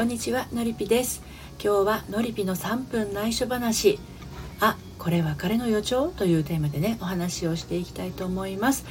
[0.00, 1.22] こんにちはのりぴです。
[1.62, 3.98] 今日はのりぴの3分内緒話。
[4.58, 6.08] あこれ別れの予兆？
[6.08, 8.86] というテーマでねお話をしていきたいと思います。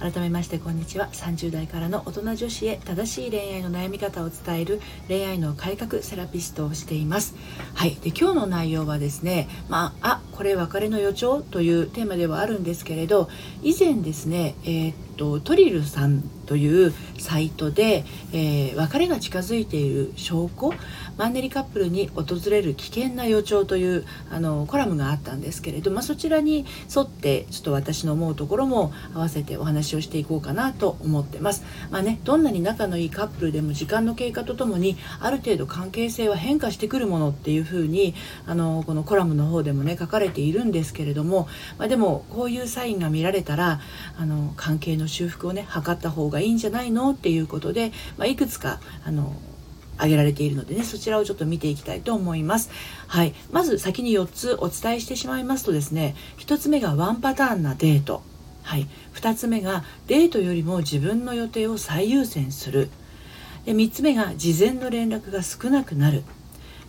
[0.00, 1.08] 改めましてこんにちは。
[1.12, 7.34] 30代からの大人女子へ正しい恋愛の悩み方を伝える恋愛の改革セラピストをしています。
[7.72, 7.94] はい。
[7.94, 11.40] で今日の内容はですねまああこれ別れの予兆？
[11.40, 13.30] というテーマではあるんですけれど
[13.62, 20.72] 以前ですねえー、っとトリルさんというサイトで、えー、別れが近づいている証拠
[21.18, 31.62] マンネリカップルに訪れる危険な予兆というあのコラムがあったんですけれど、まあ、そちらに沿ってちょっと私の思うところも合わせてお話をしていこうかなと思ってます。
[31.90, 38.14] まあね、どんなに仲のいいカップルでも時間の経過とともにある程度関係性は変化してくるものっていうふうに
[38.46, 41.46] あのこのコラムの方でもね書かれているんですけれども、
[41.76, 43.80] まあ、でもこういうサインが見られたら
[44.16, 47.10] あの関係の修復をね図った方がいいんじゃないの？
[47.10, 49.34] っていうことで、まあ、いくつかあの
[49.96, 52.70] 挙げられているのでねそちらをちょっと見ていきたいと思います。
[53.06, 53.34] はい。
[53.52, 58.22] まず先に4つお伝えしてしまいますとですね1つ目がワンパターンなデート。
[58.62, 58.86] はい。
[59.14, 62.88] 2つ目がデートよりも自分の予定を最優先する。
[63.66, 66.22] で3つ目が事前の連絡が少なくなる。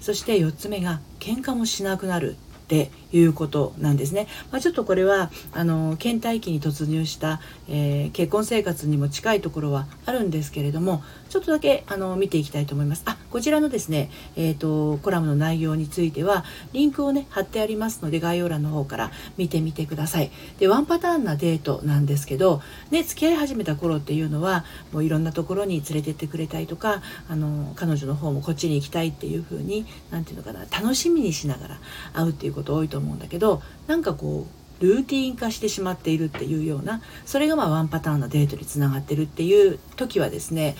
[0.00, 2.36] そして4つ目が喧嘩もしなくなる。
[2.70, 4.28] っていうことなんですね。
[4.52, 13.02] まあ、ちょっとこれはあの倦怠期に突入した、えー、結婚生活にも近いところはあるんですけれどもちょっとだけあの見ていきたいと思います。
[13.06, 20.30] あこちらのですね、えーと、コラムの内容についてはリンクをね貼ってありますので概要欄の方から見てみてください。
[20.60, 22.62] でワンパターンなデートなんですけど、
[22.92, 31.80] ね、付き合い始めた頃っていうのはもういろんなところに連れてってくれたりとかあの彼女の方もこっちに行きたいっていう風に何て言うのかな楽しみにしながら
[32.12, 34.46] 会うっていうことこと多いと思うんだけどなんかこ
[34.80, 40.74] うルーティン化してしまっているっていうようなそれがまあワンパターンのデートにつながってるっていう時はですね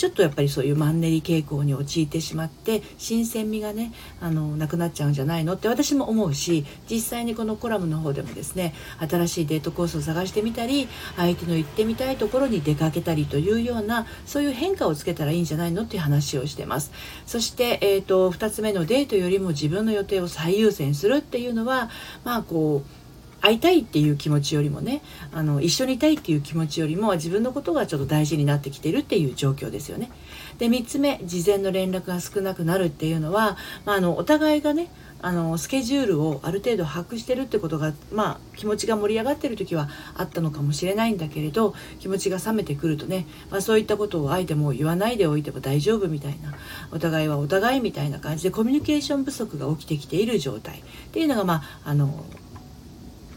[0.00, 16.92] ちょっとやっぱりそういうマンネリ傾向に陥ってしまって新鮮味がねあのなくなっちゃうんじゃないのって私も思うし実際にこのコラムの方でもですね新しいデートコースを探してみたり相手の行ってみたいところに出かけたりというようなそういう変化をつけたらいいんじゃないのっていう話をしてます。
[17.26, 21.90] そして、えーと、2つ目のデートよりも自分の予定を最優先するっていうのは
[22.24, 22.99] まあこう
[23.40, 25.02] 会いたいっていう気持ちよりもね
[25.32, 30.10] あの一緒にいたいっていう気持ちよりも自分のことがちょっと大事になってきてるっていう状況ですよね。
[30.58, 34.88] で3つ目事前の連絡が少なくなるっていうのは、まあ、あのお互いがね
[35.22, 46.54] あのスケジュールをある程度把握してるってことが、まあ、気持ちが盛り上がってる時はあったのかもしれないんだけれど気持ちが冷めてくるとね、まあ、そういったことを相手もう言わないでおいても大丈夫みたいな
[46.90, 52.24] お互いはお互いみたいな感じでコミュニケーション不足が起きてきている状態っていうのが、まあ、あの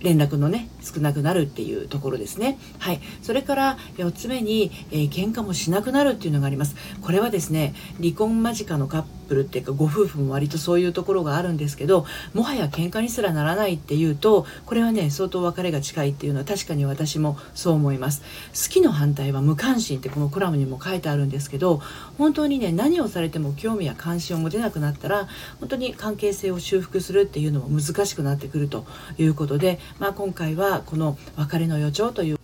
[0.04, 2.60] 連絡のね少なくなるっていうところですね。
[2.78, 3.02] はい。
[3.22, 6.76] それから4つ目に、えー、喧嘩もしなくなるっていうのがあります。
[7.02, 18.22] これはですね離婚間近のカップルっていうかご夫婦も割とそういうところがあるんですけどもはや喧嘩にすらならないっていうとこれはね相当別れが近いっていうのは確かに私もそう思います。
[18.54, 21.82] 好きの反対は無関心ってこのコラムにも書いてあるんですけど
[22.18, 25.28] 本当にね何をされても興味や関心を持てなくなったら
[25.60, 28.86] 本当に関係性を修復するっていうのも難しくなってくると
[29.18, 32.40] いうことでまあ、今回はこの「別れの予兆」という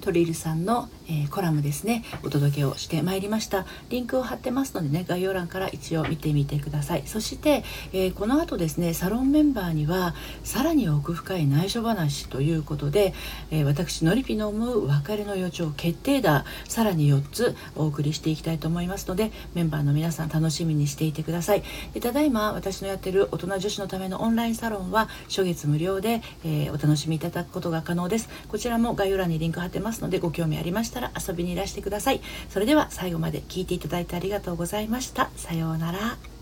[0.00, 3.66] トリルさんの、えー、コラムですねお届けをしてまいりました。
[3.90, 7.02] リンクを貼ってますのでね概要欄から一応見てみてください。
[7.06, 13.14] そして、えー、この後ですねサロンメンバーにはさらに奥深い内緒話ということで、
[13.50, 21.62] えー、私のりぴの思う別れの予兆決定打さらに4つお送りしていきたいと思いますのでメンバーの皆さん楽しみにしていてください。
[21.92, 28.28] でただいま私のやってる大人女子のためのオンラインサロンは初月無料で、えお楽しみいただくことが可能です。
[28.48, 32.20] こちらも概要欄にリンク貼ってますのでご興味ありましたしたら遊びにいらしてください。
[32.48, 35.30] それでは最後まで聞いていただいてありがとうございました。
[35.36, 36.33] さようなら。